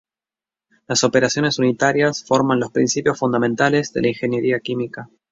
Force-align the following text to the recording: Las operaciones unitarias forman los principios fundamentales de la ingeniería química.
Las 0.87 1.03
operaciones 1.03 1.59
unitarias 1.59 2.23
forman 2.25 2.59
los 2.59 2.71
principios 2.71 3.19
fundamentales 3.19 3.93
de 3.93 4.01
la 4.01 4.07
ingeniería 4.07 4.59
química. 4.59 5.11